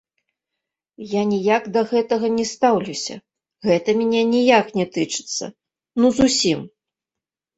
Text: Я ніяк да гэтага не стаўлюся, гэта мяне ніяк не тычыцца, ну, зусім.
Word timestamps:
Я 1.09 1.21
ніяк 1.31 1.63
да 1.75 1.81
гэтага 1.91 2.27
не 2.37 2.45
стаўлюся, 2.51 3.15
гэта 3.69 3.89
мяне 3.99 4.21
ніяк 4.33 4.67
не 4.79 4.85
тычыцца, 4.97 5.45
ну, 6.01 6.05
зусім. 6.21 6.59